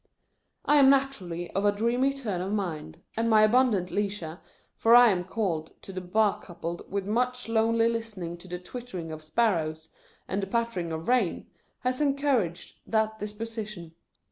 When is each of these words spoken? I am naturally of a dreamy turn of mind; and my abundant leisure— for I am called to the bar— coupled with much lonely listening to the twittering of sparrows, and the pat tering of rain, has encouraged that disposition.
I 0.65 0.77
am 0.77 0.89
naturally 0.89 1.51
of 1.51 1.63
a 1.63 1.71
dreamy 1.71 2.11
turn 2.11 2.41
of 2.41 2.51
mind; 2.51 3.03
and 3.15 3.29
my 3.29 3.43
abundant 3.43 3.91
leisure— 3.91 4.39
for 4.79 4.95
I 4.95 5.09
am 5.11 5.23
called 5.23 5.79
to 5.83 5.93
the 5.93 6.01
bar— 6.01 6.41
coupled 6.41 6.89
with 6.91 7.05
much 7.05 7.47
lonely 7.47 7.87
listening 7.87 8.37
to 8.37 8.47
the 8.47 8.57
twittering 8.57 9.11
of 9.11 9.21
sparrows, 9.23 9.89
and 10.27 10.41
the 10.41 10.47
pat 10.47 10.71
tering 10.71 10.91
of 10.91 11.07
rain, 11.07 11.45
has 11.81 12.01
encouraged 12.01 12.79
that 12.87 13.19
disposition. 13.19 13.93